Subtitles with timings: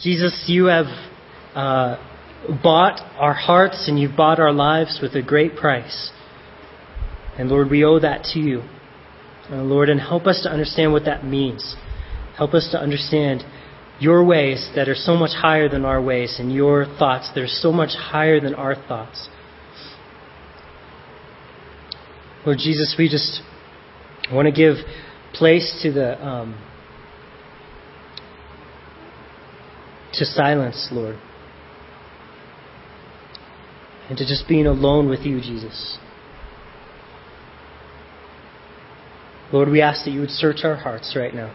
[0.00, 0.86] Jesus, you have
[1.56, 1.96] uh,
[2.62, 6.12] bought our hearts and you've bought our lives with a great price.
[7.36, 8.62] And Lord, we owe that to you.
[9.50, 11.74] Uh, Lord, and help us to understand what that means.
[12.36, 13.42] Help us to understand
[13.98, 17.48] your ways that are so much higher than our ways and your thoughts that are
[17.48, 19.28] so much higher than our thoughts.
[22.46, 23.40] Lord Jesus, we just
[24.32, 24.76] want to give
[25.34, 26.56] place to the um,
[30.18, 31.16] to silence, Lord,
[34.08, 35.98] and to just being alone with you, Jesus.
[39.52, 41.54] Lord, we ask that you would search our hearts right now.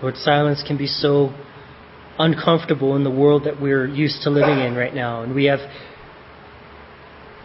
[0.00, 1.32] Lord, silence can be so
[2.18, 5.22] uncomfortable in the world that we're used to living in right now.
[5.22, 5.60] And we have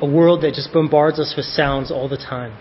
[0.01, 2.57] a world that just bombards us with sounds all the time.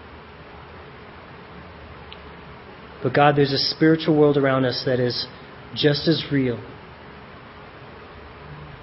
[3.02, 5.26] But God, there's a spiritual world around us that is
[5.74, 6.58] just as real.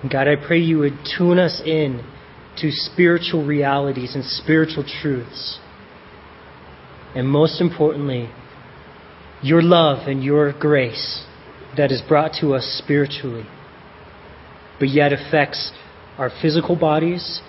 [0.01, 2.03] And God, I pray you would tune us in
[2.57, 5.59] to spiritual realities and spiritual truths.
[7.15, 8.29] And most importantly,
[9.41, 11.25] your love and your grace
[11.77, 13.45] that is brought to us spiritually,
[14.79, 15.71] but yet affects
[16.17, 17.41] our physical bodies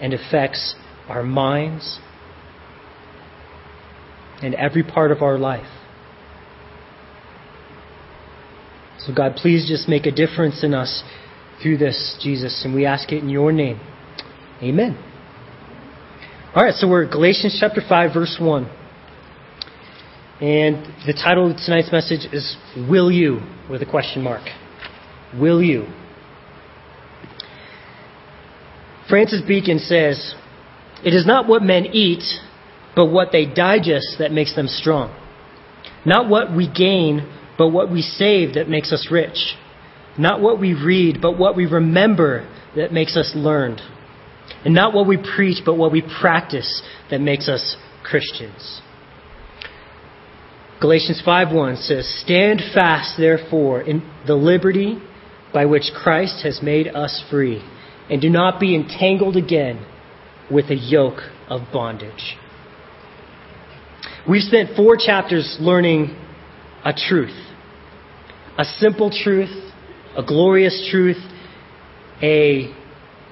[0.00, 0.74] and affects
[1.08, 1.98] our minds
[4.42, 5.71] and every part of our life.
[9.06, 11.02] So, God, please just make a difference in us
[11.62, 13.80] through this, Jesus, and we ask it in your name.
[14.62, 14.96] Amen.
[16.54, 18.64] All right, so we're at Galatians chapter 5, verse 1.
[20.40, 23.40] And the title of tonight's message is Will You?
[23.70, 24.42] with a question mark.
[25.34, 25.86] Will you?
[29.08, 30.34] Francis Bacon says,
[31.04, 32.24] It is not what men eat,
[32.94, 35.16] but what they digest that makes them strong.
[36.04, 37.28] Not what we gain,
[37.62, 39.56] but what we save that makes us rich.
[40.18, 43.80] Not what we read, but what we remember that makes us learned.
[44.64, 48.82] And not what we preach, but what we practice that makes us Christians.
[50.80, 54.98] Galatians 5:1 says, "Stand fast therefore in the liberty
[55.52, 57.62] by which Christ has made us free,
[58.10, 59.78] and do not be entangled again
[60.50, 62.36] with a yoke of bondage."
[64.26, 66.16] We've spent 4 chapters learning
[66.84, 67.36] a truth.
[68.58, 69.72] A simple truth,
[70.16, 71.18] a glorious truth,
[72.22, 72.72] a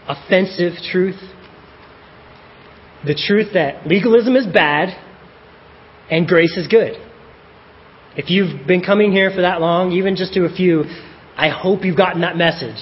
[0.09, 1.21] offensive truth.
[3.05, 4.89] The truth that legalism is bad
[6.11, 6.95] and grace is good.
[8.17, 10.85] If you've been coming here for that long, even just to a few,
[11.37, 12.79] I hope you've gotten that message.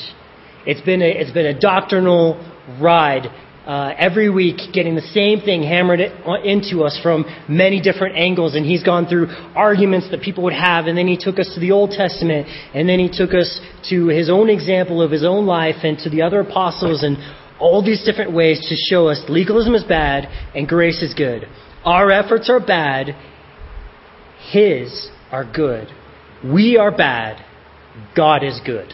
[0.67, 2.43] It's been a, it's been a doctrinal
[2.81, 3.27] ride
[3.69, 8.55] uh, every week, getting the same thing hammered into us from many different angles.
[8.55, 11.61] And he's gone through arguments that people would have, and then he took us to
[11.61, 15.45] the Old Testament, and then he took us to his own example of his own
[15.45, 17.19] life and to the other apostles, and
[17.61, 21.45] all these different ways to show us legalism is bad and grace is good.
[21.85, 23.15] Our efforts are bad.
[24.51, 25.89] His are good.
[26.45, 27.45] We are bad.
[28.17, 28.93] God is good.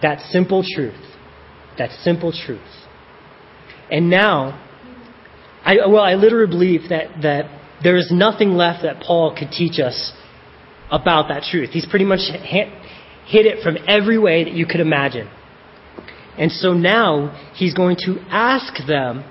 [0.00, 0.94] That simple truth.
[1.78, 2.81] That simple truth.
[3.92, 4.58] And now,
[5.62, 9.78] I, well, I literally believe that, that there is nothing left that Paul could teach
[9.78, 10.12] us
[10.90, 11.70] about that truth.
[11.70, 12.70] He's pretty much hit
[13.28, 15.28] it from every way that you could imagine.
[16.38, 19.24] And so now he's going to ask them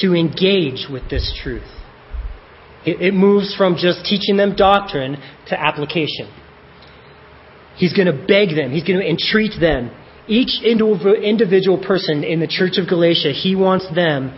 [0.00, 1.68] to engage with this truth.
[2.86, 5.16] It, moves from just teaching them doctrine
[5.48, 6.32] to application.
[7.76, 9.90] He's going to beg them, he's going to entreat them.
[10.32, 14.34] Each individual person in the church of Galatia, he wants them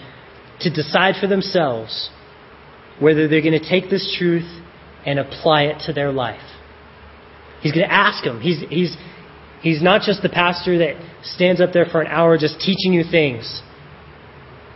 [0.61, 2.11] to decide for themselves
[2.99, 4.51] whether they're going to take this truth
[5.07, 6.43] and apply it to their life.
[7.61, 8.41] He's going to ask them.
[8.41, 8.97] He's, he's,
[9.63, 13.05] he's not just the pastor that stands up there for an hour just teaching you
[13.09, 13.63] things.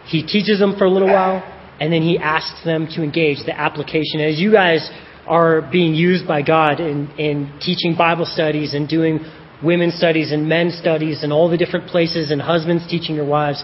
[0.07, 1.43] He teaches them for a little while,
[1.81, 4.21] and then he asks them to engage the application.
[4.21, 4.89] As you guys
[5.27, 9.19] are being used by God in, in teaching Bible studies and doing
[9.63, 13.63] women's studies and men's studies and all the different places and husbands teaching your wives,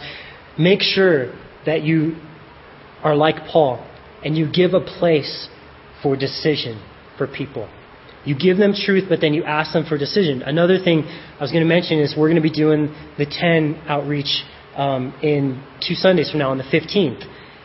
[0.58, 1.32] make sure
[1.66, 2.16] that you
[3.02, 3.86] are like Paul
[4.24, 5.48] and you give a place
[6.02, 6.82] for decision
[7.18, 7.68] for people.
[8.24, 10.42] You give them truth, but then you ask them for decision.
[10.42, 13.82] Another thing I was going to mention is we're going to be doing the 10
[13.86, 14.42] outreach
[14.76, 17.22] um, in two Sundays from now on the 15th.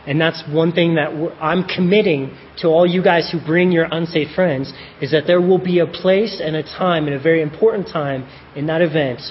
[0.09, 1.09] And that's one thing that
[1.39, 5.63] I'm committing to all you guys who bring your unsaved friends is that there will
[5.63, 9.21] be a place and a time and a very important time in that event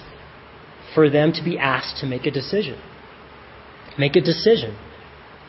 [0.94, 2.80] for them to be asked to make a decision.
[3.98, 4.78] Make a decision.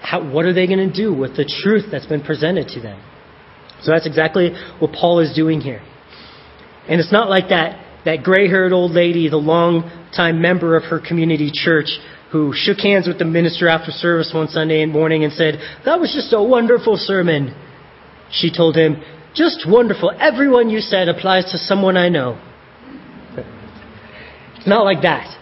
[0.02, 3.00] How, what are they going to do with the truth that's been presented to them?
[3.84, 5.84] So that's exactly what Paul is doing here.
[6.88, 10.86] And it's not like that, that gray haired old lady, the long time member of
[10.86, 12.00] her community church,
[12.31, 16.14] who shook hands with the minister after service one Sunday morning and said, That was
[16.14, 17.56] just a wonderful sermon.
[18.31, 19.02] She told him,
[19.34, 20.12] Just wonderful.
[20.20, 22.40] Everyone you said applies to someone I know.
[24.58, 25.36] It's not like that.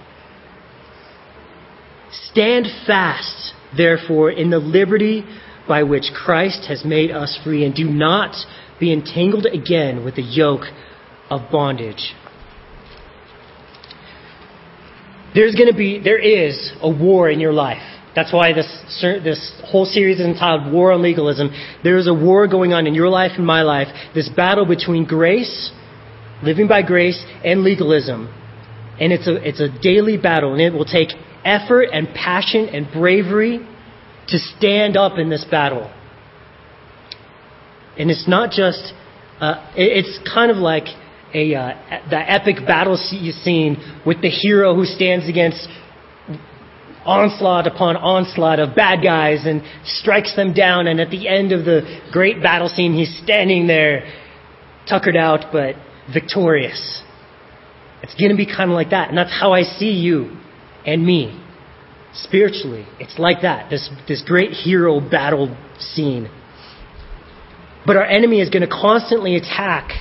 [2.11, 5.25] Stand fast, therefore, in the liberty
[5.67, 8.35] by which Christ has made us free, and do not
[8.79, 10.65] be entangled again with the yoke
[11.29, 12.13] of bondage.
[15.33, 17.81] There's going to be, there is a war in your life.
[18.15, 18.67] That's why this,
[19.01, 21.51] this whole series is entitled War on Legalism.
[21.83, 23.87] There is a war going on in your life and my life.
[24.15, 25.71] This battle between grace,
[26.41, 28.33] living by grace, and legalism.
[28.99, 31.09] And it's a, it's a daily battle, and it will take
[31.45, 33.59] effort and passion and bravery
[34.29, 35.93] to stand up in this battle.
[37.99, 38.93] And it's not just,
[39.39, 40.85] uh, it's kind of like
[41.33, 41.73] a, uh,
[42.09, 45.67] the epic battle scene with the hero who stands against
[47.05, 50.87] onslaught upon onslaught of bad guys and strikes them down.
[50.87, 54.03] And at the end of the great battle scene, he's standing there,
[54.87, 55.75] tuckered out, but
[56.13, 57.01] victorious.
[58.03, 59.09] It's going to be kind of like that.
[59.09, 60.37] And that's how I see you
[60.85, 61.43] and me
[62.13, 62.85] spiritually.
[62.99, 66.29] It's like that, this, this great hero battle scene.
[67.85, 69.91] But our enemy is going to constantly attack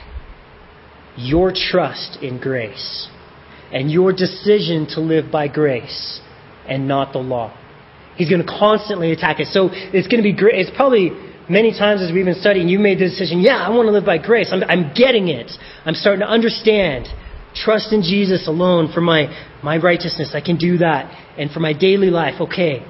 [1.17, 3.09] your trust in grace
[3.73, 6.21] and your decision to live by grace
[6.69, 7.57] and not the law.
[8.17, 9.49] He's going to constantly attack it.
[9.49, 10.55] So it's going to be great.
[10.55, 11.11] It's probably
[11.49, 14.07] many times as we've been studying, you made the decision, yeah, I want to live
[14.07, 14.51] by grace.
[14.53, 15.51] I'm, I'm getting it.
[15.85, 17.07] I'm starting to understand.
[17.55, 19.29] Trust in Jesus alone for my,
[19.63, 20.33] my righteousness.
[20.35, 21.11] I can do that.
[21.39, 22.85] And for my daily life, okay.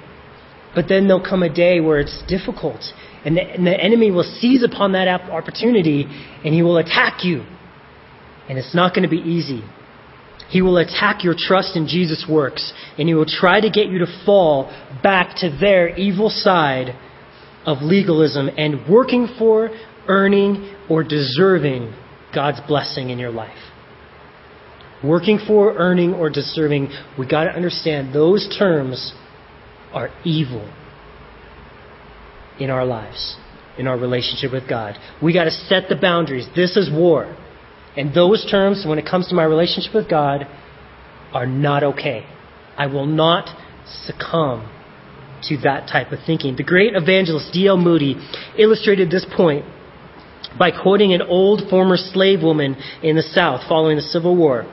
[0.74, 2.82] But then there'll come a day where it's difficult.
[3.24, 6.06] And the, and the enemy will seize upon that opportunity
[6.44, 7.44] and he will attack you.
[8.48, 9.62] And it's not going to be easy.
[10.48, 13.98] He will attack your trust in Jesus' works, and he will try to get you
[13.98, 14.70] to fall
[15.02, 16.96] back to their evil side
[17.64, 19.70] of legalism and working for,
[20.06, 21.92] earning, or deserving
[22.32, 23.58] God's blessing in your life.
[25.02, 29.12] Working for, earning, or deserving, we got to understand those terms
[29.92, 30.72] are evil
[32.60, 33.36] in our lives,
[33.78, 34.94] in our relationship with God.
[35.22, 36.46] We got to set the boundaries.
[36.54, 37.36] This is war.
[37.96, 40.46] And those terms, when it comes to my relationship with God,
[41.32, 42.26] are not okay.
[42.76, 43.48] I will not
[44.04, 44.70] succumb
[45.44, 46.56] to that type of thinking.
[46.56, 47.76] The great evangelist D.L.
[47.76, 48.16] Moody
[48.58, 49.64] illustrated this point
[50.58, 54.64] by quoting an old former slave woman in the South following the Civil War.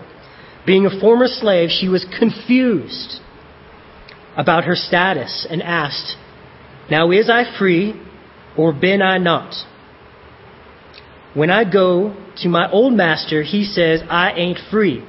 [0.66, 3.20] Being a former slave, she was confused
[4.38, 6.16] about her status and asked,
[6.90, 8.02] Now is I free,
[8.58, 9.54] or been I not?
[11.34, 15.04] When I go to my old master, he says, I ain't free.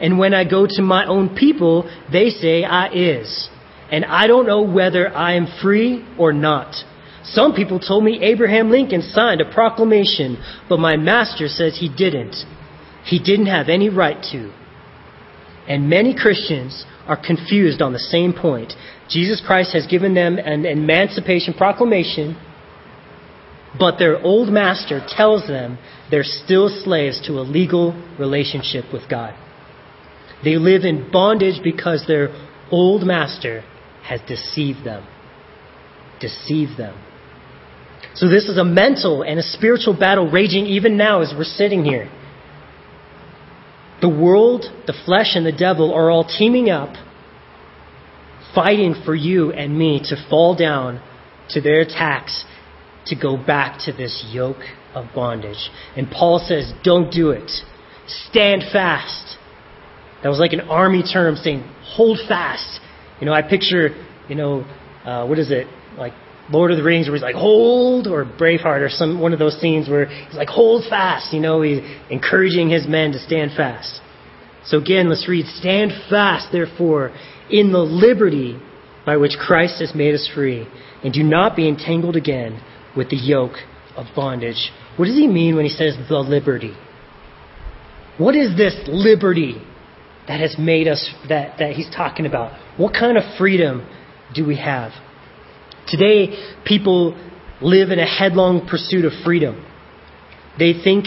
[0.00, 3.48] And when I go to my own people, they say I is.
[3.90, 6.74] And I don't know whether I am free or not.
[7.24, 10.36] Some people told me Abraham Lincoln signed a proclamation,
[10.68, 12.36] but my master says he didn't.
[13.04, 14.52] He didn't have any right to.
[15.66, 18.74] And many Christians are confused on the same point.
[19.08, 22.36] Jesus Christ has given them an emancipation proclamation
[23.78, 25.78] but their old master tells them
[26.10, 29.34] they're still slaves to a legal relationship with God.
[30.44, 32.28] They live in bondage because their
[32.70, 33.64] old master
[34.04, 35.06] has deceived them.
[36.20, 36.96] Deceived them.
[38.14, 41.84] So this is a mental and a spiritual battle raging even now as we're sitting
[41.84, 42.10] here.
[44.00, 46.94] The world, the flesh, and the devil are all teaming up,
[48.54, 51.02] fighting for you and me to fall down
[51.50, 52.44] to their attacks
[53.06, 54.62] to go back to this yoke
[54.94, 55.70] of bondage.
[55.96, 57.50] And Paul says, don't do it.
[58.06, 59.36] Stand fast.
[60.22, 62.80] That was like an army term saying, hold fast.
[63.20, 63.90] You know, I picture,
[64.28, 64.64] you know,
[65.04, 65.66] uh, what is it?
[65.98, 66.12] Like
[66.50, 69.58] Lord of the Rings where he's like, hold, or Braveheart, or some, one of those
[69.60, 71.32] scenes where he's like, hold fast.
[71.32, 71.80] You know, he's
[72.10, 74.00] encouraging his men to stand fast.
[74.66, 77.14] So again, let's read, stand fast, therefore,
[77.50, 78.58] in the liberty
[79.04, 80.66] by which Christ has made us free,
[81.02, 82.62] and do not be entangled again
[82.96, 83.56] with the yoke
[83.96, 84.70] of bondage.
[84.96, 86.74] What does he mean when he says the liberty?
[88.18, 89.60] What is this liberty
[90.28, 92.52] that has made us, that, that he's talking about?
[92.76, 93.86] What kind of freedom
[94.34, 94.92] do we have?
[95.86, 97.16] Today, people
[97.60, 99.64] live in a headlong pursuit of freedom.
[100.58, 101.06] They think,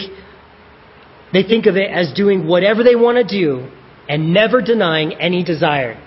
[1.32, 3.70] they think of it as doing whatever they want to do
[4.08, 6.02] and never denying any desire.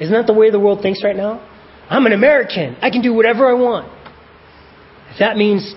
[0.00, 1.48] Isn't that the way the world thinks right now?
[1.88, 2.76] I'm an American.
[2.80, 3.90] I can do whatever I want.
[5.14, 5.74] If that means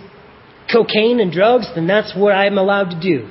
[0.71, 3.29] cocaine and drugs, then that's what I'm allowed to do.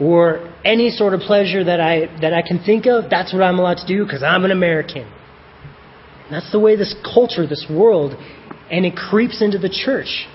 [0.00, 3.58] Or any sort of pleasure that I, that I can think of, that's what I'm
[3.58, 5.02] allowed to do because I'm an American.
[5.02, 8.14] And that's the way this culture, this world,
[8.70, 10.26] and it creeps into the church,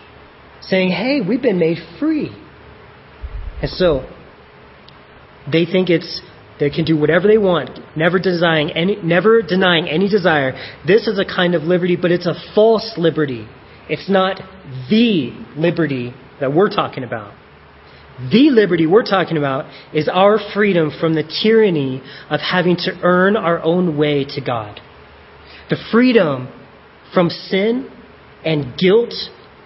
[0.61, 2.29] saying, hey, we've been made free.
[3.61, 4.07] And so,
[5.51, 6.21] they think it's
[6.59, 10.53] they can do whatever they want, never denying any, never denying any desire.
[10.85, 13.47] This is a kind of liberty, but it's a false liberty.
[13.89, 14.41] It's not
[14.89, 17.33] the liberty that we're talking about.
[18.31, 23.37] The liberty we're talking about is our freedom from the tyranny of having to earn
[23.37, 24.81] our own way to God.
[25.69, 26.47] The freedom
[27.13, 27.89] from sin
[28.43, 29.13] and guilt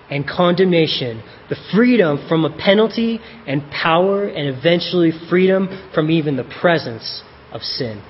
[0.10, 6.50] and condemnation, the freedom from a penalty and power, and eventually freedom from even the
[6.60, 7.24] presence
[7.54, 8.04] of sin.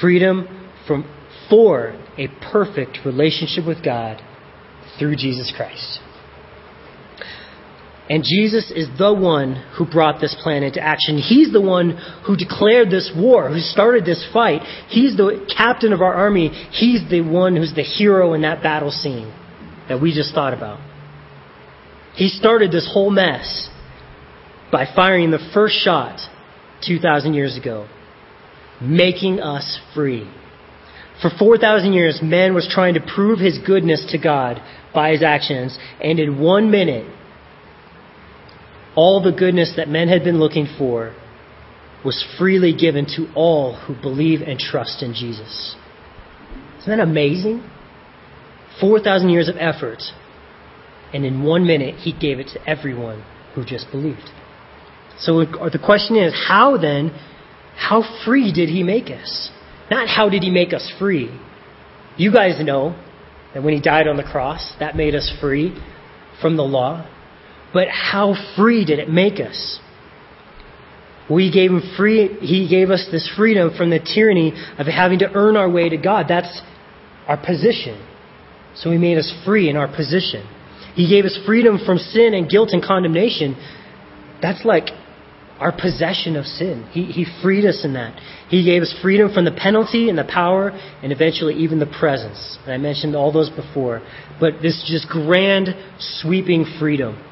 [0.00, 0.48] Freedom
[0.88, 1.08] from,
[1.48, 4.20] for a perfect relationship with God
[4.98, 6.00] through Jesus Christ.
[8.08, 11.16] And Jesus is the one who brought this plan into action.
[11.16, 14.60] He's the one who declared this war, who started this fight.
[14.88, 16.48] He's the captain of our army.
[16.48, 19.32] He's the one who's the hero in that battle scene
[19.88, 20.80] that we just thought about.
[22.14, 23.70] He started this whole mess
[24.70, 26.20] by firing the first shot
[26.86, 27.88] 2,000 years ago,
[28.82, 30.30] making us free.
[31.22, 34.60] For 4,000 years, man was trying to prove his goodness to God
[34.94, 37.06] by his actions, and in one minute,
[38.96, 41.14] all the goodness that men had been looking for
[42.04, 45.74] was freely given to all who believe and trust in Jesus.
[46.80, 47.68] Isn't that amazing?
[48.80, 50.02] 4,000 years of effort,
[51.12, 53.24] and in one minute, he gave it to everyone
[53.54, 54.30] who just believed.
[55.18, 57.10] So uh, the question is, how then,
[57.76, 59.50] how free did he make us?
[59.90, 61.30] Not how did he make us free.
[62.16, 62.96] You guys know
[63.54, 65.80] that when he died on the cross, that made us free
[66.42, 67.08] from the law.
[67.72, 69.78] But how free did it make us?
[71.30, 75.30] We gave him free, he gave us this freedom from the tyranny of having to
[75.32, 76.26] earn our way to God.
[76.28, 76.60] That's
[77.26, 78.06] our position.
[78.74, 80.46] So he made us free in our position.
[80.94, 83.56] He gave us freedom from sin and guilt and condemnation.
[84.42, 84.90] That's like
[85.58, 86.88] our possession of sin.
[86.90, 88.20] He, he freed us in that.
[88.48, 90.70] He gave us freedom from the penalty and the power
[91.02, 92.58] and eventually even the presence.
[92.64, 94.02] And I mentioned all those before.
[94.40, 95.68] But this just grand,
[95.98, 97.22] sweeping freedom.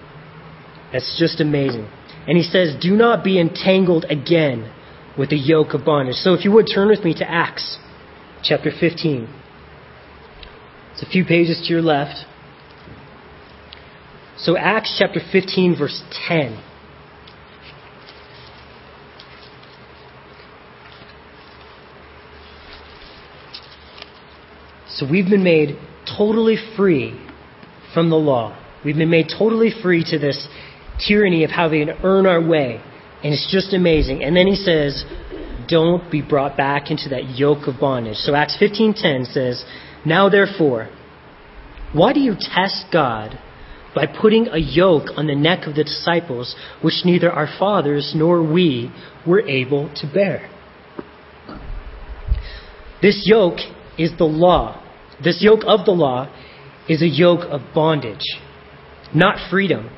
[0.92, 1.88] That's just amazing.
[2.28, 4.72] And he says, Do not be entangled again
[5.18, 6.16] with the yoke of bondage.
[6.16, 7.78] So if you would turn with me to Acts
[8.42, 9.28] chapter 15.
[10.92, 12.26] It's a few pages to your left.
[14.36, 16.62] So Acts chapter 15, verse 10.
[24.96, 25.78] So we've been made
[26.18, 27.18] totally free
[27.94, 28.58] from the law.
[28.84, 30.48] We've been made totally free to this
[31.06, 32.80] tyranny of having to earn our way.
[33.24, 34.24] And it's just amazing.
[34.24, 35.04] And then he says,
[35.68, 38.16] don't be brought back into that yoke of bondage.
[38.16, 39.64] So Acts 15:10 says,
[40.04, 40.88] "Now therefore,
[41.92, 43.38] why do you test God
[43.94, 48.42] by putting a yoke on the neck of the disciples which neither our fathers nor
[48.42, 48.90] we
[49.24, 50.48] were able to bear?"
[53.00, 53.60] This yoke
[53.96, 54.81] is the law.
[55.24, 56.32] This yoke of the law
[56.88, 58.24] is a yoke of bondage,
[59.14, 59.90] not freedom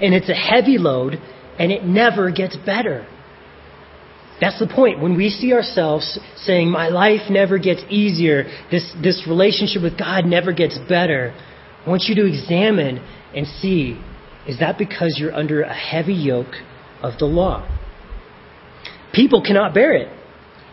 [0.00, 1.14] and it's a heavy load,
[1.58, 3.06] and it never gets better.
[4.40, 5.00] That's the point.
[5.00, 10.24] When we see ourselves saying, My life never gets easier, this, this relationship with God
[10.24, 11.34] never gets better,
[11.84, 12.98] I want you to examine
[13.34, 14.00] and see
[14.46, 16.54] is that because you're under a heavy yoke
[17.02, 17.68] of the law?
[19.12, 20.08] People cannot bear it.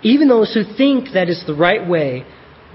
[0.02, 2.26] Even those who think that is the right way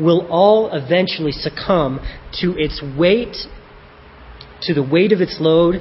[0.00, 2.00] will all eventually succumb
[2.40, 3.36] to its weight,
[4.62, 5.76] to the weight of its load,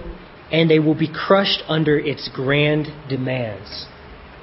[0.51, 3.85] and they will be crushed under its grand demands.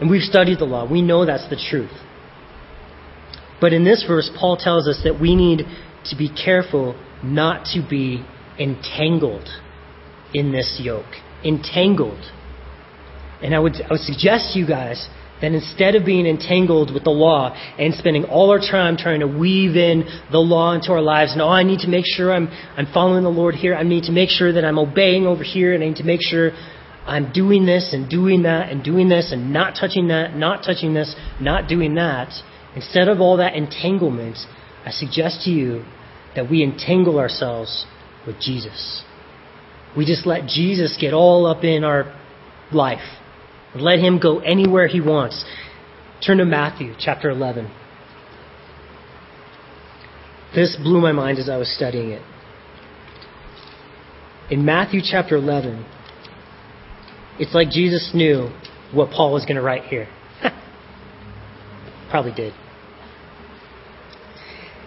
[0.01, 0.91] And we've studied the law.
[0.91, 1.91] We know that's the truth.
[3.61, 5.63] But in this verse, Paul tells us that we need
[6.07, 8.25] to be careful not to be
[8.59, 9.49] entangled
[10.35, 11.15] in this yoke.
[11.45, 12.21] Entangled.
[13.43, 15.09] And I would, I would suggest to you guys
[15.41, 19.27] that instead of being entangled with the law and spending all our time trying to
[19.27, 22.49] weave in the law into our lives, and oh, I need to make sure I'm,
[22.77, 25.75] I'm following the Lord here, I need to make sure that I'm obeying over here,
[25.75, 26.53] and I need to make sure
[27.07, 30.95] I'm doing this and doing that and doing this and not touching that, not touching
[30.95, 32.33] this, not doing that.
[32.75, 34.39] Instead of all that entanglement,
[34.85, 35.85] I suggest to you
[36.35, 37.87] that we entangle ourselves
[38.27, 39.05] with Jesus.
[39.97, 42.15] We just let Jesus get all up in our
[42.73, 43.01] life
[43.81, 45.45] let him go anywhere he wants.
[46.25, 47.71] Turn to Matthew chapter 11.
[50.55, 52.23] This blew my mind as I was studying it.
[54.51, 55.85] in Matthew chapter 11,
[57.39, 58.51] it's like Jesus knew
[58.93, 60.09] what Paul was going to write here.
[62.11, 62.53] Probably did.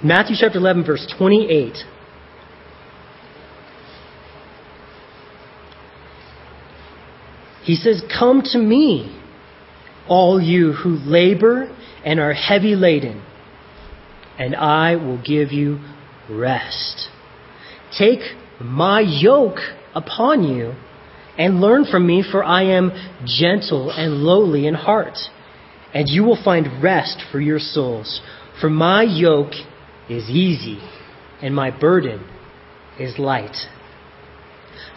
[0.03, 1.77] Matthew chapter 11, verse 28.
[7.69, 9.15] He says, Come to me,
[10.07, 11.71] all you who labor
[12.03, 13.23] and are heavy laden,
[14.39, 15.77] and I will give you
[16.27, 17.09] rest.
[17.95, 18.21] Take
[18.59, 19.59] my yoke
[19.93, 20.73] upon you
[21.37, 22.91] and learn from me, for I am
[23.23, 25.19] gentle and lowly in heart,
[25.93, 28.19] and you will find rest for your souls.
[28.59, 29.53] For my yoke
[30.09, 30.79] is easy,
[31.39, 32.27] and my burden
[32.99, 33.57] is light.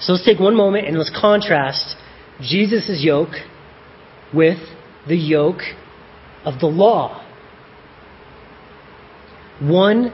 [0.00, 1.96] So let's take one moment and let's contrast
[2.42, 3.34] Jesus' yoke
[4.34, 4.58] with
[5.06, 5.62] the yoke
[6.44, 7.24] of the law.
[9.60, 10.12] One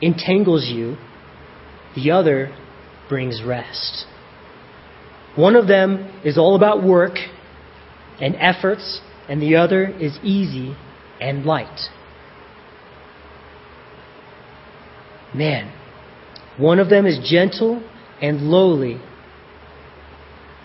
[0.00, 0.96] entangles you,
[1.94, 2.54] the other
[3.08, 4.06] brings rest.
[5.36, 7.16] One of them is all about work
[8.20, 10.76] and efforts, and the other is easy
[11.20, 11.90] and light.
[15.34, 15.72] Man,
[16.58, 17.82] one of them is gentle
[18.20, 19.00] and lowly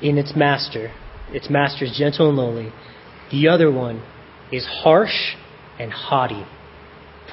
[0.02, 0.92] in its master.
[1.32, 2.72] Its master is gentle and lowly.
[3.32, 4.04] The other one
[4.52, 5.36] is harsh
[5.80, 6.46] and haughty,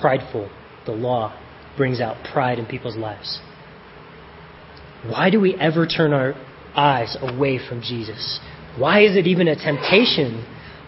[0.01, 0.51] prideful.
[0.87, 1.39] The law
[1.77, 3.41] brings out pride in people's lives.
[5.07, 6.35] Why do we ever turn our
[6.75, 8.41] eyes away from Jesus?
[8.79, 10.45] Why is it even a temptation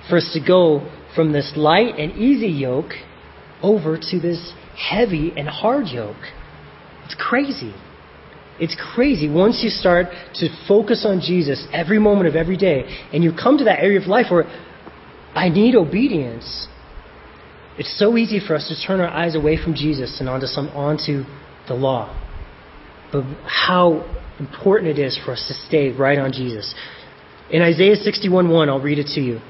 [0.08, 2.92] for us to go from this light and easy yoke
[3.62, 6.16] over to this heavy and hard yoke?
[7.04, 7.74] It's crazy.
[8.58, 9.28] It's crazy.
[9.28, 13.58] Once you start to focus on Jesus every moment of every day, and you come
[13.58, 14.44] to that area of life where
[15.34, 16.68] I need obedience,
[17.78, 20.68] it's so easy for us to turn our eyes away from Jesus and onto some
[20.68, 21.24] onto
[21.68, 22.08] the law.
[23.12, 24.04] But how
[24.40, 26.74] important it is for us to stay right on Jesus.
[27.50, 29.40] In Isaiah 61:1, I'll read it to you.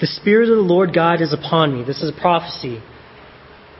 [0.00, 1.84] The Spirit of the Lord God is upon me.
[1.84, 2.82] This is a prophecy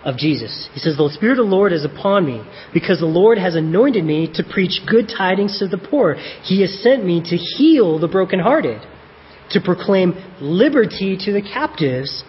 [0.04, 0.68] of Jesus.
[0.72, 4.04] He says, The Spirit of the Lord is upon me, because the Lord has anointed
[4.04, 6.14] me to preach good tidings to the poor.
[6.42, 8.80] He has sent me to heal the brokenhearted,
[9.50, 12.24] to proclaim liberty to the captives,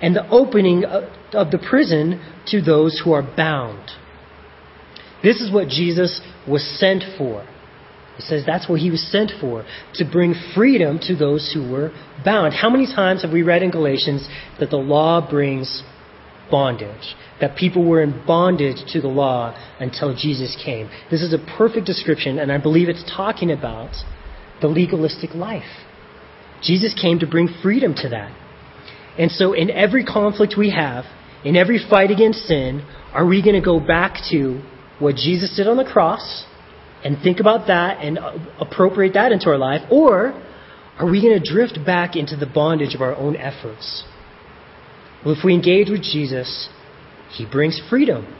[0.00, 3.90] and the opening of the prison to those who are bound.
[5.22, 7.46] This is what Jesus was sent for.
[8.16, 11.92] He says that's what he was sent for, to bring freedom to those who were
[12.24, 12.54] bound.
[12.54, 14.26] How many times have we read in Galatians
[14.58, 15.82] that the law brings
[16.50, 17.14] bondage?
[17.40, 20.90] That people were in bondage to the law until Jesus came.
[21.10, 23.94] This is a perfect description, and I believe it's talking about
[24.60, 25.86] the legalistic life.
[26.62, 28.36] Jesus came to bring freedom to that.
[29.18, 31.04] And so, in every conflict we have,
[31.44, 34.62] in every fight against sin, are we going to go back to
[34.98, 36.44] what Jesus did on the cross?
[37.04, 38.18] and think about that and
[38.60, 39.82] appropriate that into our life?
[39.90, 40.32] Or
[40.98, 44.04] are we going to drift back into the bondage of our own efforts?
[45.24, 46.68] Well, if we engage with Jesus,
[47.30, 48.36] He brings freedom.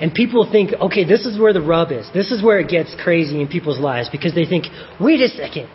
[0.00, 2.08] And people think, okay, this is where the rub is.
[2.12, 4.64] This is where it gets crazy in people's lives because they think,
[5.00, 5.68] wait a second.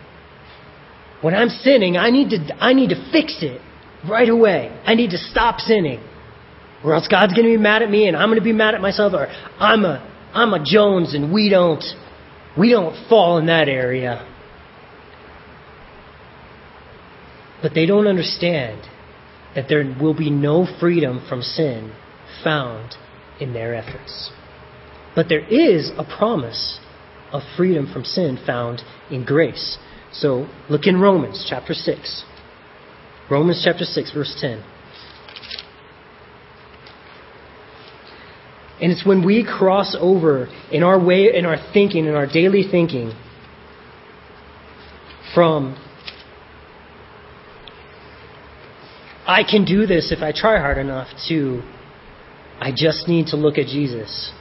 [1.21, 3.61] When I'm sinning, I need to, I need to fix it
[4.09, 4.77] right away.
[4.85, 6.01] I need to stop sinning.
[6.83, 8.75] Or else God's going to be mad at me and I'm going to be mad
[8.75, 11.83] at myself or I'm a, I'm a Jones and we don't
[12.57, 14.25] we don't fall in that area.
[17.61, 18.81] But they don't understand
[19.59, 21.93] that there will be no freedom from sin
[22.45, 22.95] found
[23.41, 24.31] in their efforts.
[25.13, 26.79] But there is a promise
[27.33, 29.77] of freedom from sin found in grace.
[30.13, 32.23] So look in Romans chapter 6.
[33.29, 34.63] Romans chapter 6, verse 10.
[38.81, 42.63] And it's when we cross over in our way, in our thinking, in our daily
[42.71, 43.11] thinking,
[45.35, 45.77] from
[49.29, 51.61] I can do this if I try hard enough to
[52.59, 54.33] I just need to look at Jesus.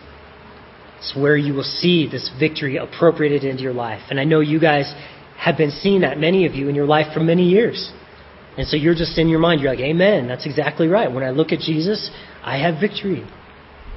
[0.97, 4.01] It's where you will see this victory appropriated into your life.
[4.09, 4.91] And I know you guys
[5.37, 7.93] have been seeing that, many of you, in your life for many years.
[8.57, 11.13] And so you're just in your mind, you're like, Amen, that's exactly right.
[11.13, 12.11] When I look at Jesus,
[12.43, 13.23] I have victory.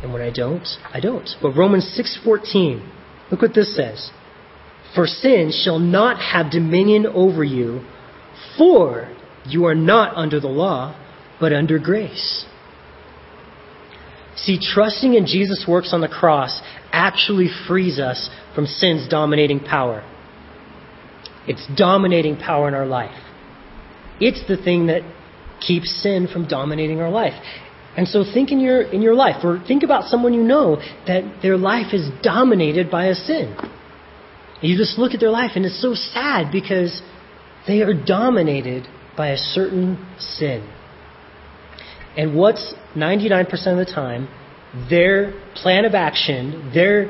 [0.03, 1.29] And when I don't, I don't.
[1.41, 2.85] But Romans 6:14,
[3.31, 4.11] look what this says.
[4.93, 7.85] For sin shall not have dominion over you,
[8.57, 9.07] for
[9.47, 10.95] you are not under the law,
[11.39, 12.45] but under grace.
[14.35, 20.03] See, trusting in Jesus' works on the cross actually frees us from sin's dominating power.
[21.47, 23.19] It's dominating power in our life.
[24.19, 25.01] It's the thing that
[25.59, 27.33] keeps sin from dominating our life.
[27.97, 30.77] And so think in your, in your life, or think about someone you know
[31.07, 33.55] that their life is dominated by a sin.
[34.61, 37.01] You just look at their life, and it's so sad because
[37.67, 38.87] they are dominated
[39.21, 40.67] by a certain sin.
[42.17, 44.27] And what's 99% of the time,
[44.89, 47.05] their plan of action, their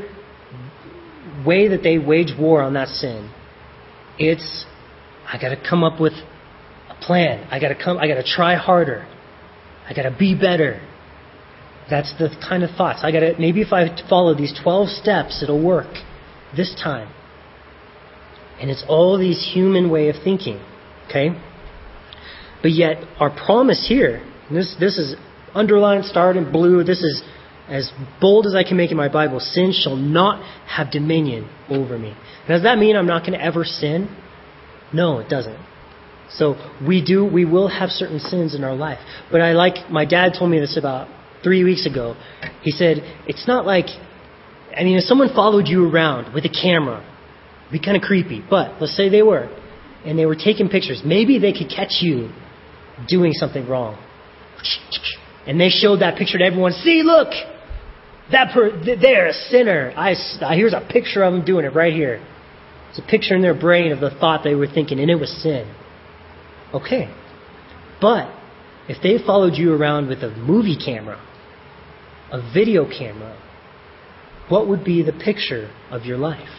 [1.47, 3.31] way that they wage war on that sin,
[4.19, 4.65] it's,
[5.25, 6.11] I gotta come up with
[6.89, 7.47] a plan.
[7.49, 9.07] I gotta come, I gotta try harder.
[9.87, 10.85] I gotta be better.
[11.89, 12.99] That's the kind of thoughts.
[13.03, 15.93] I gotta, maybe if I follow these 12 steps, it'll work
[16.57, 17.09] this time.
[18.59, 20.59] And it's all these human way of thinking.
[21.07, 21.29] Okay?
[22.61, 25.15] But yet, our promise here, this, this is
[25.53, 27.23] underlined, starred in blue, this is
[27.67, 31.97] as bold as I can make in my Bible sin shall not have dominion over
[31.97, 32.15] me.
[32.47, 34.15] Does that mean I'm not going to ever sin?
[34.93, 35.57] No, it doesn't.
[36.29, 38.99] So we do, we will have certain sins in our life.
[39.31, 41.07] But I like, my dad told me this about
[41.43, 42.15] three weeks ago.
[42.61, 42.97] He said,
[43.27, 43.85] it's not like,
[44.75, 47.05] I mean, if someone followed you around with a camera
[47.71, 48.43] it'd be kind of creepy.
[48.47, 49.49] But let's say they were,
[50.05, 51.01] and they were taking pictures.
[51.05, 52.31] Maybe they could catch you
[53.07, 53.97] doing something wrong.
[55.47, 56.73] And they showed that picture to everyone.
[56.73, 57.29] See, look,
[58.31, 59.93] that per, they're a sinner.
[59.95, 60.13] I,
[60.55, 62.25] here's a picture of them doing it right here.
[62.89, 65.31] It's a picture in their brain of the thought they were thinking, and it was
[65.41, 65.73] sin.
[66.73, 67.13] Okay.
[68.01, 68.33] But
[68.87, 71.19] if they followed you around with a movie camera,
[72.31, 73.37] a video camera,
[74.49, 76.49] what would be the picture of your life?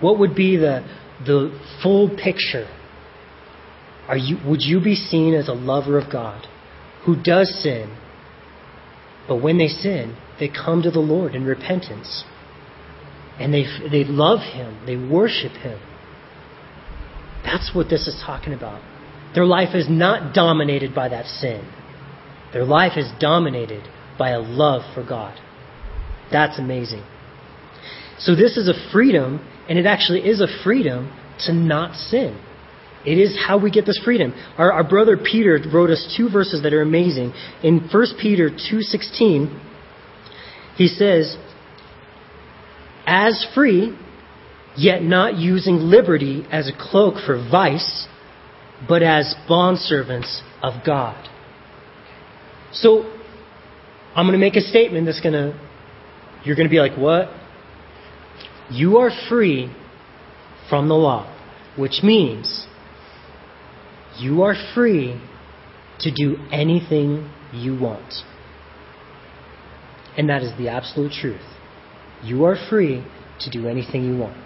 [0.00, 0.86] What would be the,
[1.24, 2.68] the full picture?
[4.08, 6.46] Are you, would you be seen as a lover of God
[7.04, 7.96] who does sin,
[9.28, 12.24] but when they sin, they come to the Lord in repentance
[13.38, 15.80] and they, they love Him, they worship Him?
[17.44, 18.82] That's what this is talking about.
[19.34, 21.70] Their life is not dominated by that sin.
[22.52, 23.88] Their life is dominated
[24.18, 25.38] by a love for God.
[26.32, 27.04] That's amazing.
[28.18, 31.12] So, this is a freedom and it actually is a freedom
[31.46, 32.40] to not sin.
[33.06, 34.34] It is how we get this freedom.
[34.58, 37.32] Our, our brother Peter wrote us two verses that are amazing.
[37.62, 39.62] In 1 Peter 2.16,
[40.76, 41.36] he says,
[43.06, 43.96] As free,
[44.76, 48.08] yet not using liberty as a cloak for vice,
[48.88, 51.28] but as bondservants of God.
[52.72, 53.04] So,
[54.16, 55.58] I'm going to make a statement that's going to,
[56.44, 57.28] you're going to be like, what?
[58.70, 59.70] You are free
[60.68, 61.32] from the law,
[61.76, 62.66] which means
[64.18, 65.20] you are free
[66.00, 68.12] to do anything you want.
[70.16, 71.40] And that is the absolute truth.
[72.22, 73.04] You are free
[73.40, 74.36] to do anything you want.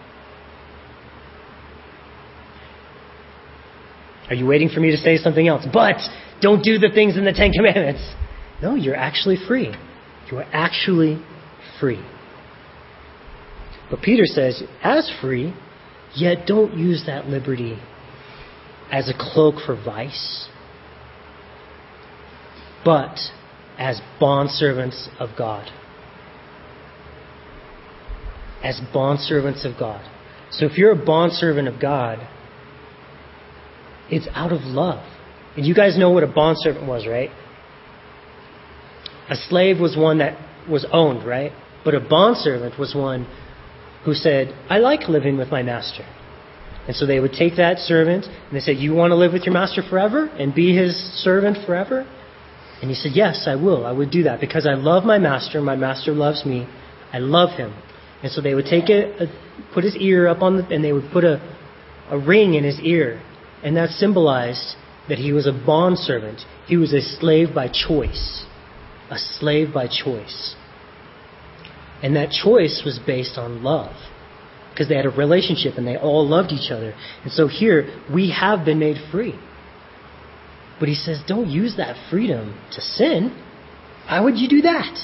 [4.29, 5.67] Are you waiting for me to say something else?
[5.73, 5.97] But
[6.41, 8.15] don't do the things in the Ten Commandments.
[8.63, 9.75] No, you're actually free.
[10.31, 11.21] You are actually
[11.81, 12.05] free.
[13.91, 15.53] But Peter says, as free,
[16.15, 17.77] yet don't use that liberty
[18.91, 20.49] as a cloak for vice,
[22.85, 23.17] but
[23.79, 25.71] as bondservants of God.
[28.63, 30.05] As bondservants of God.
[30.51, 32.19] So if you're a bondservant of God,
[34.11, 35.05] it's out of love.
[35.57, 37.31] And you guys know what a bondservant was, right?
[39.31, 40.37] A slave was one that
[40.69, 41.53] was owned, right?
[41.85, 43.27] But a bondservant was one
[44.05, 46.05] who said, I like living with my master.
[46.91, 49.45] And so they would take that servant and they said, You want to live with
[49.45, 52.01] your master forever and be his servant forever?
[52.83, 53.87] And he said, Yes, I will.
[53.87, 55.61] I would do that because I love my master.
[55.61, 56.67] My master loves me.
[57.13, 57.81] I love him.
[58.25, 59.31] And so they would take it,
[59.73, 61.41] put his ear up on the, and they would put a,
[62.11, 63.23] a ring in his ear.
[63.63, 64.75] And that symbolized
[65.09, 66.41] that he was a bond servant.
[66.67, 68.47] He was a slave by choice.
[69.13, 70.57] A slave by choice.
[72.03, 73.95] And that choice was based on love.
[74.81, 76.95] Because they had a relationship and they all loved each other.
[77.23, 79.39] And so here, we have been made free.
[80.79, 83.31] But he says, don't use that freedom to sin.
[84.09, 84.99] Why would you do that?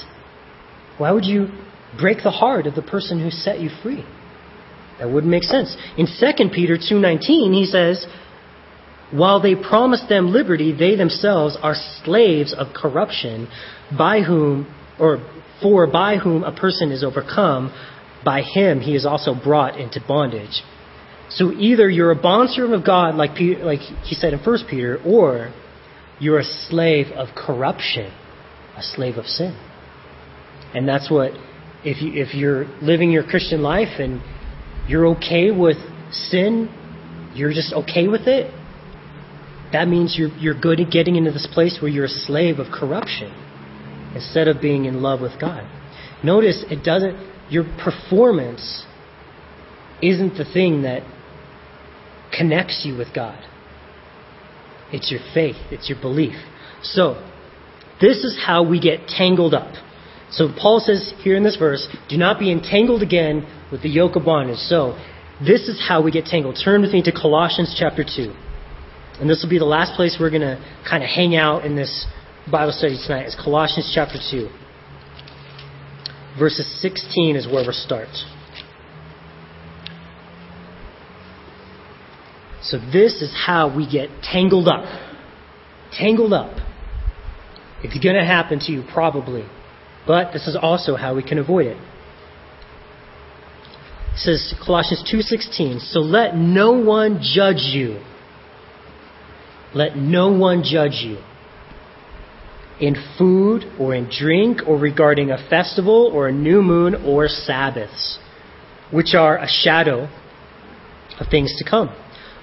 [0.97, 1.49] Why would you
[1.95, 4.03] break the heart of the person who set you free?
[4.97, 5.77] That wouldn't make sense.
[5.95, 8.07] In 2 Peter 2:19, he says,
[9.11, 13.47] "While they promise them liberty, they themselves are slaves of corruption,
[13.95, 14.65] by whom
[14.97, 15.19] or
[15.61, 17.71] for by whom a person is overcome,
[18.23, 20.61] by him he is also brought into bondage.
[21.29, 24.97] So either you're a bondservant of God, like, Peter, like he said in 1 Peter,
[25.05, 25.53] or
[26.19, 28.11] you're a slave of corruption,
[28.75, 29.55] a slave of sin.
[30.73, 31.31] And that's what,
[31.83, 34.21] if, you, if you're living your Christian life and
[34.87, 35.77] you're okay with
[36.11, 36.69] sin,
[37.35, 38.53] you're just okay with it,
[39.73, 42.71] that means you're, you're good at getting into this place where you're a slave of
[42.71, 43.31] corruption
[44.15, 45.69] instead of being in love with God.
[46.23, 47.15] Notice it doesn't,
[47.49, 48.85] your performance
[50.01, 51.03] isn't the thing that
[52.35, 53.39] connects you with God.
[54.91, 56.35] It's your faith, it's your belief.
[56.81, 57.23] So,
[57.99, 59.73] this is how we get tangled up.
[60.29, 64.15] So, Paul says here in this verse, do not be entangled again with the yoke
[64.15, 64.59] of bondage.
[64.59, 64.97] So,
[65.45, 66.59] this is how we get tangled.
[66.63, 68.33] Turn with me to Colossians chapter 2.
[69.19, 71.75] And this will be the last place we're going to kind of hang out in
[71.75, 72.05] this
[72.51, 74.47] Bible study tonight is Colossians chapter 2.
[76.37, 78.09] Verses 16 is where we'll start.
[82.61, 84.85] So this is how we get tangled up.
[85.91, 86.59] Tangled up.
[87.83, 89.45] It's going to happen to you probably.
[90.05, 91.77] But this is also how we can avoid it.
[94.13, 97.99] It says Colossians 2:16, "So let no one judge you.
[99.73, 101.17] Let no one judge you
[102.79, 108.19] in food or in drink or regarding a festival or a new moon or Sabbaths,
[108.91, 110.07] which are a shadow
[111.19, 111.95] of things to come.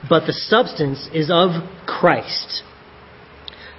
[0.08, 1.50] But the substance is of
[1.86, 2.62] Christ.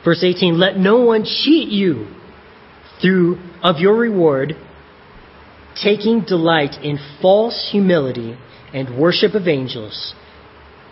[0.03, 2.07] Verse 18, let no one cheat you
[3.01, 4.53] through of your reward,
[5.81, 8.37] taking delight in false humility
[8.73, 10.15] and worship of angels,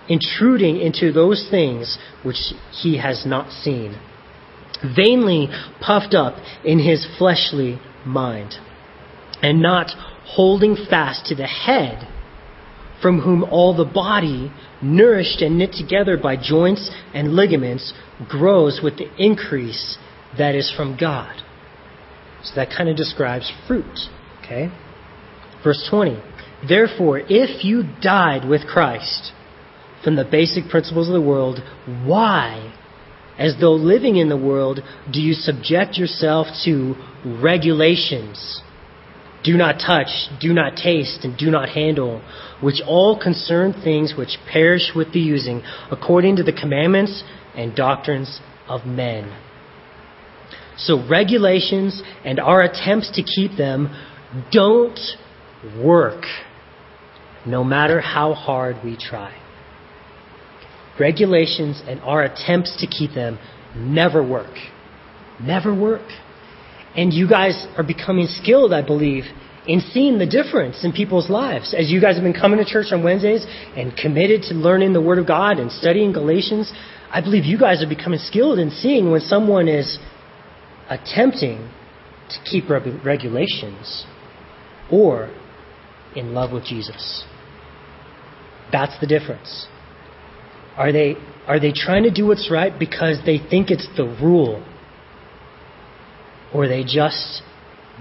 [0.09, 3.97] intruding into those things which he has not seen
[4.95, 8.55] vainly puffed up in his fleshly mind,
[9.41, 9.87] and not
[10.25, 12.07] holding fast to the head,
[13.01, 17.93] from whom all the body, nourished and knit together by joints and ligaments,
[18.29, 19.97] grows with the increase
[20.37, 21.41] that is from God.
[22.43, 24.07] So that kind of describes fruit.
[24.43, 24.69] Okay?
[25.63, 26.21] Verse 20.
[26.67, 29.31] Therefore, if you died with Christ
[30.03, 31.59] from the basic principles of the world,
[32.05, 32.73] why
[33.37, 34.79] as though living in the world,
[35.11, 38.61] do you subject yourself to regulations?
[39.43, 40.07] Do not touch,
[40.39, 42.21] do not taste, and do not handle,
[42.61, 47.23] which all concern things which perish with the using, according to the commandments
[47.55, 49.35] and doctrines of men.
[50.77, 53.93] So, regulations and our attempts to keep them
[54.51, 54.99] don't
[55.77, 56.23] work,
[57.45, 59.42] no matter how hard we try
[60.99, 63.39] regulations and our attempts to keep them
[63.75, 64.55] never work.
[65.41, 66.07] Never work.
[66.95, 69.23] And you guys are becoming skilled, I believe,
[69.67, 71.73] in seeing the difference in people's lives.
[71.73, 75.01] As you guys have been coming to church on Wednesdays and committed to learning the
[75.01, 76.71] Word of God and studying Galatians,
[77.11, 79.97] I believe you guys are becoming skilled in seeing when someone is
[80.89, 81.69] attempting
[82.29, 84.05] to keep regulations
[84.91, 85.33] or
[86.15, 87.23] in love with Jesus.
[88.71, 89.67] That's the difference.
[90.77, 91.15] Are they,
[91.47, 94.65] are they trying to do what's right because they think it's the rule?
[96.53, 97.41] Or are they just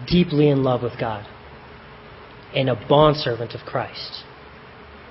[0.06, 1.26] deeply in love with God
[2.54, 4.24] and a bondservant of Christ?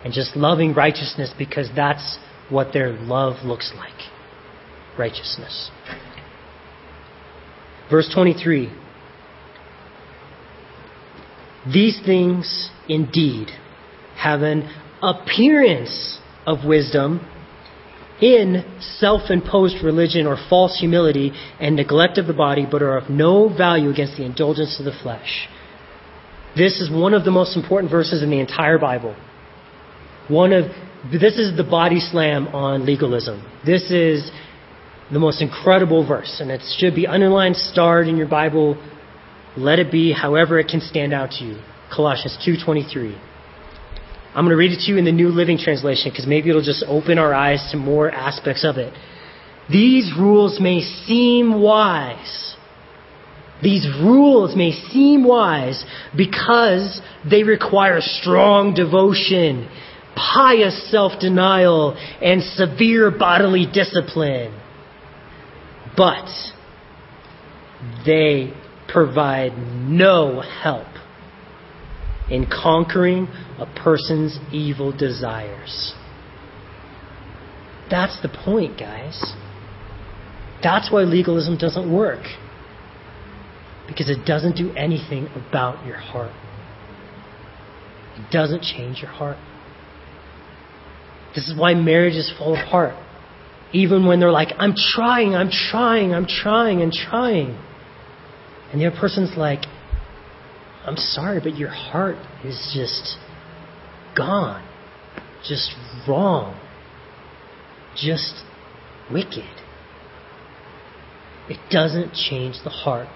[0.04, 2.17] And just loving righteousness because that's
[2.50, 4.10] what their love looks like
[4.97, 5.71] righteousness.
[7.89, 8.71] Verse 23
[11.71, 13.47] These things indeed
[14.17, 14.69] have an
[15.02, 17.28] appearance of wisdom
[18.21, 23.10] in self imposed religion or false humility and neglect of the body, but are of
[23.10, 25.47] no value against the indulgence of the flesh.
[26.55, 29.15] This is one of the most important verses in the entire Bible.
[30.27, 30.65] One of
[31.12, 33.43] this is the body slam on legalism.
[33.65, 34.29] This is
[35.12, 38.77] the most incredible verse, and it should be underlined, starred in your Bible.
[39.57, 41.57] Let it be however it can stand out to you.
[41.93, 43.15] Colossians 2:23.
[44.33, 46.61] I'm going to read it to you in the New Living Translation because maybe it'll
[46.61, 48.93] just open our eyes to more aspects of it.
[49.69, 52.55] These rules may seem wise.
[53.61, 55.83] These rules may seem wise
[56.15, 59.69] because they require strong devotion,
[60.15, 64.57] pious self denial, and severe bodily discipline.
[65.97, 66.29] But
[68.05, 68.53] they
[68.87, 70.90] provide no help
[72.31, 73.27] in conquering
[73.59, 75.93] a person's evil desires.
[77.89, 79.33] That's the point, guys.
[80.63, 82.23] That's why legalism doesn't work.
[83.85, 86.31] Because it doesn't do anything about your heart.
[88.15, 89.37] It doesn't change your heart.
[91.35, 92.95] This is why marriages fall apart.
[93.73, 97.57] Even when they're like, I'm trying, I'm trying, I'm trying, and trying.
[98.71, 99.65] And the other person's like,
[100.85, 103.17] I'm sorry, but your heart is just
[104.17, 104.67] gone,
[105.47, 105.71] just
[106.07, 106.59] wrong,
[107.95, 108.43] just
[109.11, 109.49] wicked.
[111.49, 113.07] It doesn't change the heart.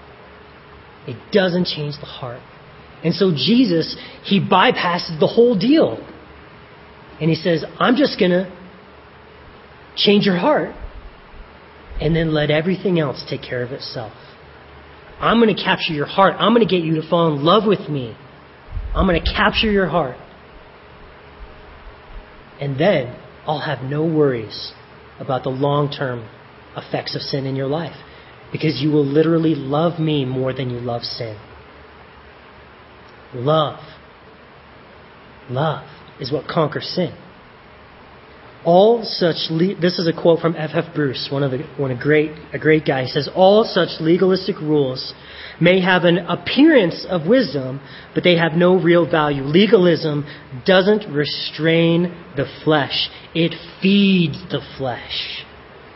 [1.06, 2.40] It doesn't change the heart.
[3.02, 5.98] And so Jesus, he bypasses the whole deal.
[7.20, 8.52] And he says, I'm just going to
[9.96, 10.74] change your heart
[12.00, 14.12] and then let everything else take care of itself.
[15.20, 16.34] I'm going to capture your heart.
[16.38, 18.16] I'm going to get you to fall in love with me.
[18.94, 20.16] I'm going to capture your heart.
[22.60, 24.72] And then I'll have no worries
[25.18, 26.28] about the long term
[26.76, 27.96] effects of sin in your life
[28.52, 31.38] because you will literally love me more than you love sin.
[33.34, 33.80] Love.
[35.50, 35.86] Love
[36.20, 37.14] is what conquers sin.
[38.64, 40.70] All such le- this is a quote from F.
[40.74, 40.94] F.
[40.94, 43.02] Bruce, one of the one a great a great guy.
[43.04, 45.14] He says all such legalistic rules
[45.60, 47.80] may have an appearance of wisdom,
[48.14, 49.42] but they have no real value.
[49.42, 50.26] Legalism
[50.64, 55.44] doesn't restrain the flesh; it feeds the flesh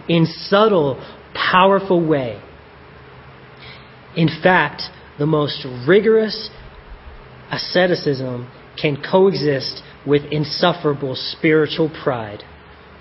[0.09, 1.03] in subtle,
[1.35, 2.41] powerful way.
[4.17, 4.83] In fact,
[5.19, 6.51] the most rigorous
[7.51, 12.43] asceticism can coexist with insufferable spiritual pride,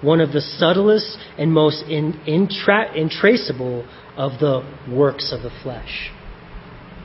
[0.02, 6.12] one of the subtlest and most in, intra, intraceable of the works of the flesh.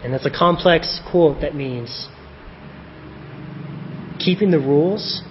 [0.03, 2.09] And that's a complex quote that means
[4.19, 5.23] keeping the rules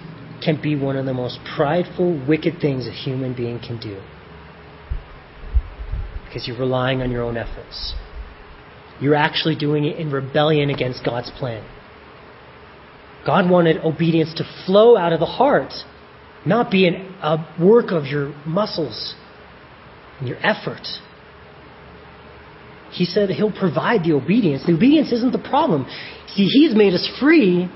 [0.43, 4.02] can be one of the most prideful, wicked things a human being can do.
[6.26, 7.93] Because you're relying on your own efforts.
[8.99, 11.65] You're actually doing it in rebellion against God's plan.
[13.26, 15.71] God wanted obedience to flow out of the heart,
[16.45, 19.15] not be an, a work of your muscles
[20.19, 20.86] and your effort.
[22.91, 24.65] He said He'll provide the obedience.
[24.65, 25.88] The obedience isn't the problem.
[26.27, 27.69] See, He's made us free.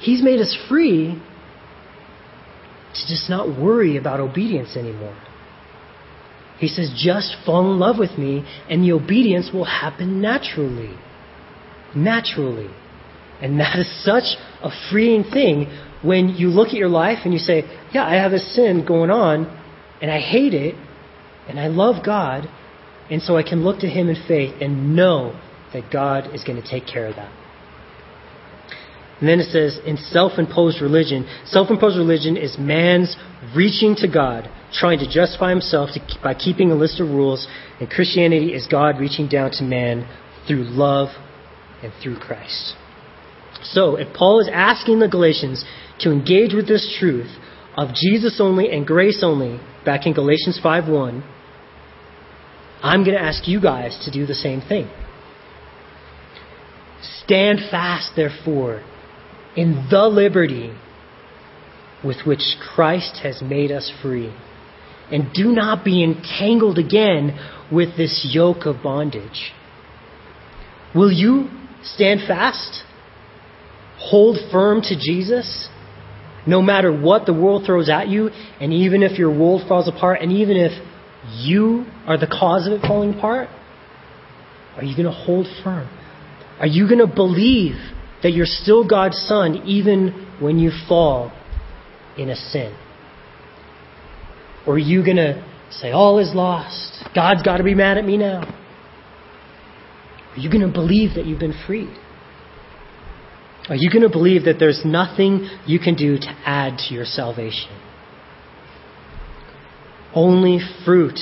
[0.00, 1.20] He's made us free
[2.94, 5.16] to just not worry about obedience anymore.
[6.58, 10.96] He says, just fall in love with me, and the obedience will happen naturally.
[11.96, 12.70] Naturally.
[13.42, 15.66] And that is such a freeing thing
[16.04, 17.62] when you look at your life and you say,
[17.92, 19.46] Yeah, I have a sin going on,
[20.00, 20.74] and I hate it,
[21.48, 22.48] and I love God,
[23.10, 25.38] and so I can look to Him in faith and know
[25.72, 27.32] that God is going to take care of that.
[29.20, 33.16] And then it says, in self imposed religion, self imposed religion is man's
[33.56, 37.46] reaching to God, trying to justify himself to, by keeping a list of rules,
[37.80, 40.08] and Christianity is God reaching down to man
[40.46, 41.08] through love
[41.82, 42.74] and through Christ.
[43.64, 45.64] So, if Paul is asking the Galatians
[46.00, 47.30] to engage with this truth
[47.76, 51.22] of Jesus only and grace only, back in Galatians 5:1,
[52.82, 54.88] I'm going to ask you guys to do the same thing.
[57.24, 58.82] Stand fast, therefore,
[59.56, 60.72] in the liberty
[62.04, 64.32] with which Christ has made us free.
[65.10, 67.38] And do not be entangled again
[67.72, 69.52] with this yoke of bondage.
[70.94, 71.48] Will you
[71.82, 72.82] stand fast?
[74.10, 75.68] Hold firm to Jesus?
[76.46, 78.28] No matter what the world throws at you,
[78.60, 80.72] and even if your world falls apart, and even if
[81.42, 83.48] you are the cause of it falling apart,
[84.76, 85.88] are you going to hold firm?
[86.60, 87.76] Are you going to believe
[88.22, 91.32] that you're still God's son even when you fall
[92.18, 92.76] in a sin?
[94.66, 97.04] Or are you going to say, all is lost?
[97.14, 98.42] God's got to be mad at me now?
[100.36, 101.94] Are you going to believe that you've been freed?
[103.68, 107.06] Are you going to believe that there's nothing you can do to add to your
[107.06, 107.70] salvation?
[110.14, 111.18] Only fruit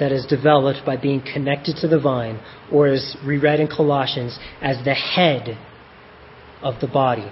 [0.00, 2.40] that is developed by being connected to the vine,
[2.72, 5.56] or as we read in Colossians, as the head
[6.62, 7.30] of the body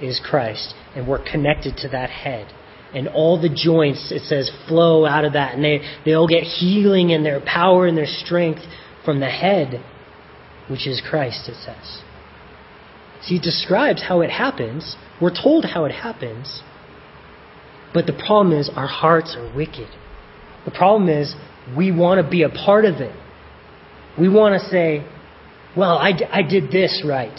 [0.00, 2.52] is Christ, and we're connected to that head.
[2.94, 6.42] And all the joints, it says, flow out of that, and they, they all get
[6.42, 8.62] healing and their power and their strength
[9.04, 9.84] from the head,
[10.68, 12.02] which is Christ, it says.
[13.22, 14.96] He describes how it happens.
[15.20, 16.62] We're told how it happens.
[17.92, 19.88] But the problem is, our hearts are wicked.
[20.64, 21.34] The problem is,
[21.76, 23.14] we want to be a part of it.
[24.18, 25.06] We want to say,
[25.76, 27.38] well, I, I did this right.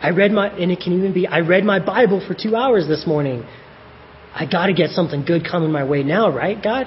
[0.00, 2.86] I read my, and it can even be, I read my Bible for two hours
[2.88, 3.44] this morning.
[4.34, 6.86] I got to get something good coming my way now, right, God?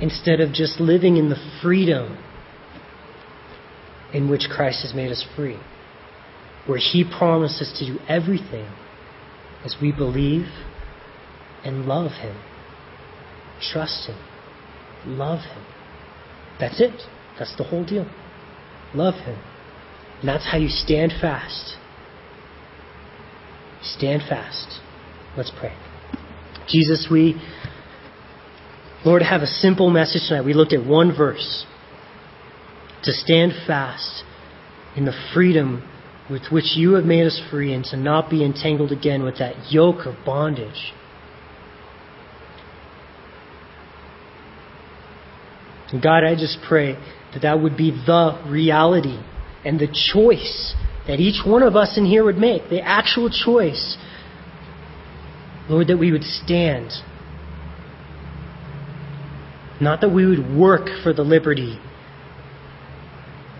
[0.00, 2.18] Instead of just living in the freedom
[4.16, 5.58] in which Christ has made us free,
[6.66, 8.66] where He promises to do everything
[9.62, 10.46] as we believe
[11.62, 12.34] and love Him,
[13.60, 14.16] trust Him,
[15.04, 15.62] love Him.
[16.58, 16.98] That's it.
[17.38, 18.10] That's the whole deal.
[18.94, 19.38] Love Him.
[20.20, 21.76] And that's how you stand fast.
[23.82, 24.80] Stand fast.
[25.36, 25.76] Let's pray.
[26.66, 27.38] Jesus, we,
[29.04, 30.46] Lord, have a simple message tonight.
[30.46, 31.66] We looked at one verse
[33.04, 34.24] to stand fast
[34.96, 35.88] in the freedom
[36.30, 39.70] with which you have made us free and to not be entangled again with that
[39.70, 40.92] yoke of bondage.
[45.92, 46.94] And God, I just pray
[47.32, 49.20] that that would be the reality
[49.64, 50.74] and the choice
[51.06, 53.96] that each one of us in here would make, the actual choice.
[55.68, 56.90] Lord, that we would stand.
[59.80, 61.78] Not that we would work for the liberty.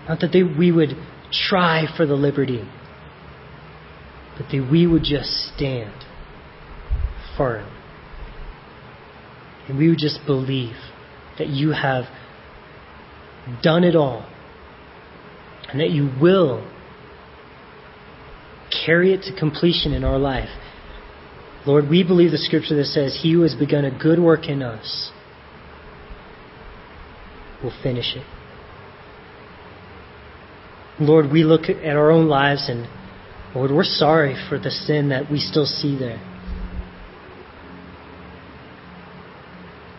[0.07, 0.91] Not that they, we would
[1.31, 2.67] try for the liberty.
[4.37, 5.93] But that we would just stand
[7.37, 7.69] firm.
[9.67, 10.75] And we would just believe
[11.37, 12.05] that you have
[13.61, 14.27] done it all.
[15.69, 16.65] And that you will
[18.85, 20.49] carry it to completion in our life.
[21.65, 24.63] Lord, we believe the scripture that says, He who has begun a good work in
[24.63, 25.11] us
[27.61, 28.23] will finish it.
[30.99, 32.87] Lord, we look at our own lives and,
[33.55, 36.19] Lord, we're sorry for the sin that we still see there.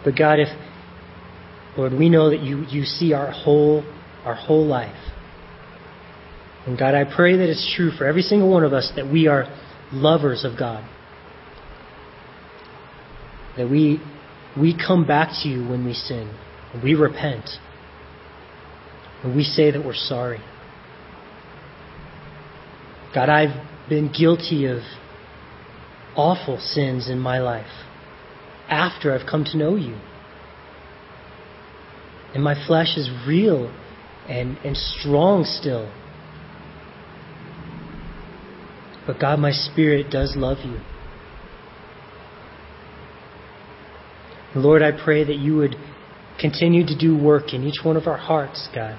[0.04, 0.48] But God, if,
[1.76, 3.84] Lord, we know that you, you see our whole,
[4.24, 4.96] our whole life.
[6.66, 9.26] And God, I pray that it's true for every single one of us that we
[9.26, 9.44] are
[9.92, 10.88] lovers of God.
[13.56, 14.00] That we,
[14.58, 16.34] we come back to you when we sin.
[16.72, 17.48] And we repent.
[19.22, 20.40] And we say that we're sorry.
[23.14, 24.80] God, I've been guilty of
[26.14, 27.86] awful sins in my life
[28.68, 29.98] after I've come to know you.
[32.34, 33.72] And my flesh is real
[34.28, 35.90] and, and strong still.
[39.06, 40.78] But God, my spirit does love you.
[44.54, 45.76] Lord, I pray that you would
[46.38, 48.98] continue to do work in each one of our hearts, God.